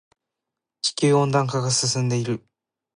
[0.81, 2.43] 地球温暖化が進んでいる。